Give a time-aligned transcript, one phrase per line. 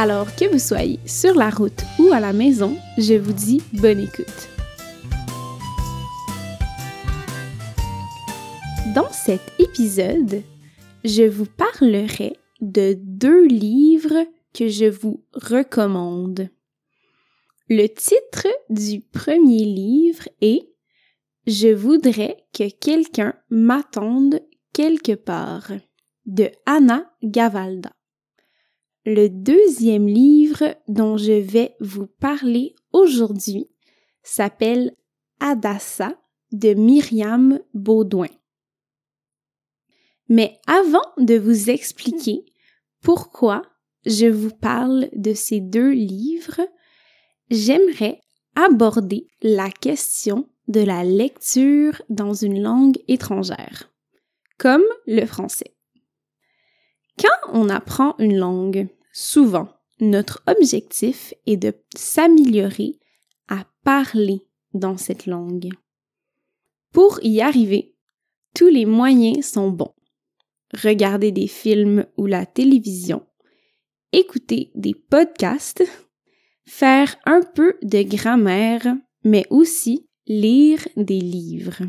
[0.00, 3.98] Alors que vous soyez sur la route ou à la maison, je vous dis bonne
[3.98, 4.48] écoute.
[8.94, 10.44] Dans cet épisode,
[11.02, 16.48] je vous parlerai de deux livres que je vous recommande.
[17.68, 20.70] Le titre du premier livre est
[21.48, 24.38] Je voudrais que quelqu'un m'attende
[24.72, 25.72] quelque part
[26.24, 27.97] de Anna Gavalda.
[29.10, 33.70] Le deuxième livre dont je vais vous parler aujourd'hui
[34.22, 34.94] s'appelle
[35.40, 36.20] Adassa
[36.52, 38.28] de Myriam Baudouin.
[40.28, 42.44] Mais avant de vous expliquer
[43.02, 43.62] pourquoi
[44.04, 46.60] je vous parle de ces deux livres,
[47.50, 48.20] j'aimerais
[48.56, 53.90] aborder la question de la lecture dans une langue étrangère,
[54.58, 55.78] comme le français.
[57.18, 59.68] Quand on apprend une langue, souvent,
[60.00, 62.98] notre objectif est de s'améliorer
[63.48, 65.70] à parler dans cette langue.
[66.92, 67.96] Pour y arriver,
[68.54, 69.94] tous les moyens sont bons.
[70.72, 73.26] Regarder des films ou la télévision,
[74.12, 75.82] écouter des podcasts,
[76.66, 78.94] faire un peu de grammaire,
[79.24, 81.82] mais aussi lire des livres.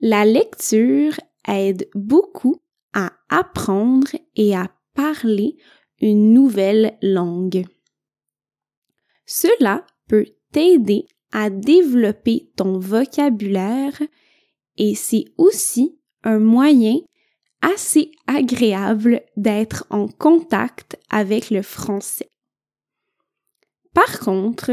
[0.00, 1.14] La lecture
[1.46, 2.60] aide beaucoup
[2.92, 4.68] à apprendre et à
[4.98, 5.56] parler
[6.00, 7.64] une nouvelle langue.
[9.26, 14.02] Cela peut t'aider à développer ton vocabulaire
[14.76, 16.96] et c'est aussi un moyen
[17.60, 22.28] assez agréable d'être en contact avec le français.
[23.94, 24.72] Par contre,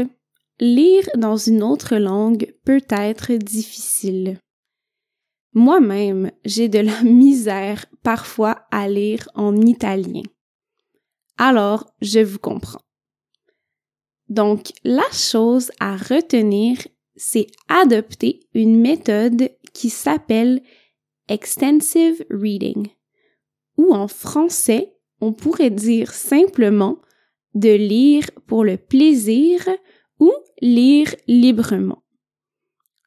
[0.58, 4.40] lire dans une autre langue peut être difficile.
[5.56, 10.20] Moi-même, j'ai de la misère parfois à lire en italien.
[11.38, 12.82] Alors, je vous comprends.
[14.28, 16.76] Donc, la chose à retenir,
[17.16, 20.60] c'est adopter une méthode qui s'appelle
[21.26, 22.88] extensive reading,
[23.78, 26.98] ou en français, on pourrait dire simplement
[27.54, 29.66] de lire pour le plaisir
[30.20, 30.30] ou
[30.60, 32.02] lire librement.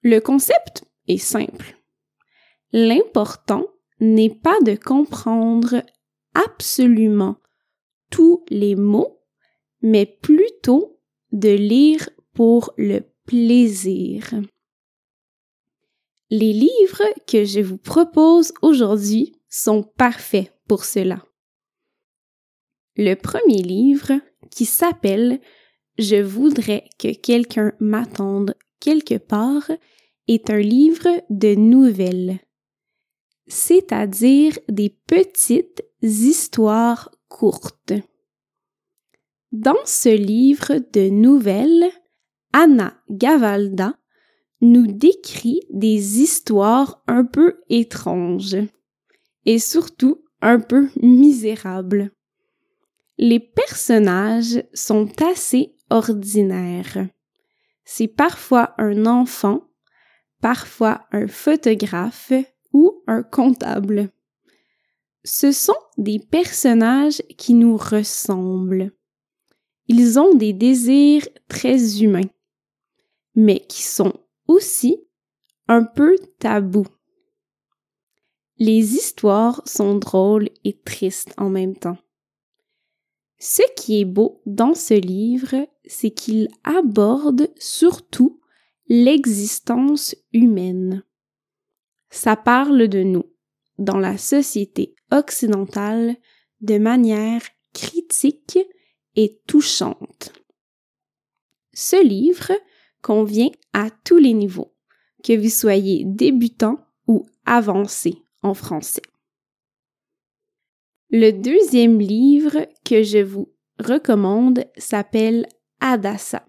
[0.02, 1.79] Le concept est simple.
[2.72, 3.66] L'important
[4.00, 5.84] n'est pas de comprendre
[6.34, 7.38] absolument
[8.10, 9.22] tous les mots,
[9.82, 11.00] mais plutôt
[11.32, 14.34] de lire pour le plaisir.
[16.30, 21.26] Les livres que je vous propose aujourd'hui sont parfaits pour cela.
[22.96, 24.14] Le premier livre,
[24.52, 25.40] qui s'appelle
[25.98, 29.72] Je voudrais que quelqu'un m'attende quelque part,
[30.28, 32.40] est un livre de nouvelles,
[33.50, 37.94] c'est-à-dire des petites histoires courtes.
[39.52, 41.90] Dans ce livre de nouvelles,
[42.54, 43.96] Anna Gavalda
[44.62, 48.58] nous décrit des histoires un peu étranges
[49.46, 52.12] et surtout un peu misérables.
[53.18, 57.08] Les personnages sont assez ordinaires.
[57.84, 59.64] C'est parfois un enfant,
[60.42, 62.34] parfois un photographe
[62.74, 64.12] ou un comptable.
[65.24, 68.92] Ce sont des personnages qui nous ressemblent.
[69.88, 72.30] Ils ont des désirs très humains,
[73.36, 74.14] mais qui sont
[74.48, 74.98] aussi
[75.68, 76.86] un peu tabou.
[78.58, 81.98] Les histoires sont drôles et tristes en même temps.
[83.40, 85.56] Ce qui est beau dans ce livre,
[85.86, 88.42] c'est qu'il aborde surtout
[88.90, 91.04] l'existence humaine.
[92.10, 93.26] Ça parle de nous,
[93.78, 96.16] dans la société occidentale,
[96.62, 97.42] de manière
[97.74, 98.60] critique
[99.16, 100.34] et touchante.
[101.74, 102.52] Ce livre
[103.02, 104.76] convient à tous les niveaux,
[105.24, 106.78] que vous soyez débutant
[107.08, 109.02] ou avancé en français.
[111.12, 115.48] Le deuxième livre que je vous recommande s'appelle
[115.80, 116.46] Adassa.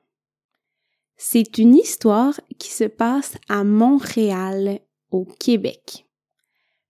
[1.16, 4.80] C'est une histoire qui se passe à Montréal,
[5.24, 6.06] Québec.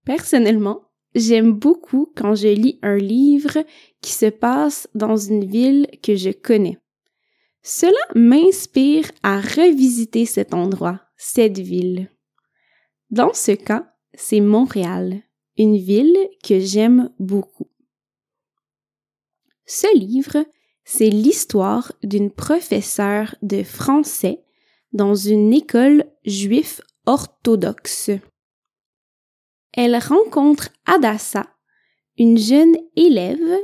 [0.05, 0.83] Personnellement,
[1.15, 3.65] j'aime beaucoup quand je lis un livre
[4.01, 6.79] qui se passe dans une ville que je connais
[7.63, 12.11] Cela m'inspire à revisiter cet endroit, cette ville.
[13.11, 15.23] Dans ce cas, c'est Montréal,
[15.57, 17.69] une ville que j'aime beaucoup.
[19.67, 20.45] Ce livre,
[20.85, 24.43] c'est l'histoire d'une professeure de français
[24.93, 28.13] dans une école juive orthodoxe.
[29.73, 31.45] Elle rencontre Adassa,
[32.17, 33.59] une jeune élève,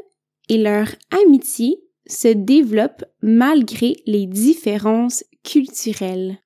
[0.49, 6.41] et leur amitié se développe malgré les différences culturelles.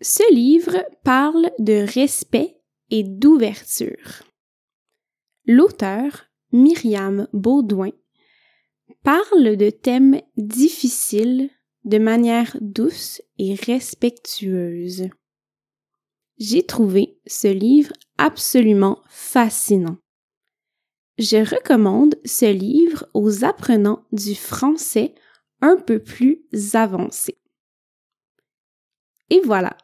[0.00, 2.56] Ce livre parle de respect
[2.90, 4.24] et d'ouverture.
[5.44, 7.92] L'auteur, Myriam Baudouin,
[9.02, 11.50] parle de thèmes difficiles
[11.84, 15.08] de manière douce et respectueuse.
[16.38, 19.98] J'ai trouvé ce livre absolument fascinant.
[21.18, 25.14] Je recommande ce livre aux apprenants du français
[25.60, 26.42] un peu plus
[26.74, 27.38] avancés.
[29.28, 29.76] Et voilà,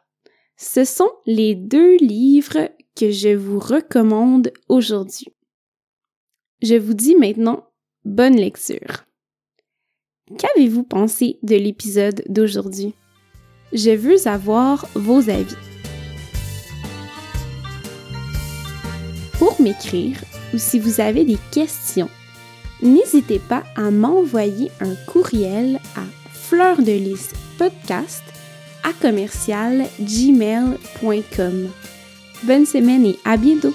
[0.57, 5.27] ce sont les deux livres que je vous recommande aujourd'hui.
[6.61, 7.69] Je vous dis maintenant
[8.03, 9.06] bonne lecture.
[10.35, 12.93] Qu'avez-vous pensé de l'épisode d'aujourd'hui?
[13.71, 15.55] Je veux savoir vos avis.
[19.39, 20.17] Pour m'écrire
[20.53, 22.09] ou si vous avez des questions,
[22.81, 26.03] n'hésitez pas à m'envoyer un courriel à
[26.33, 26.81] fleur
[28.83, 31.69] à commercial gmail.com.
[32.43, 33.73] Bonne semaine et à bientôt!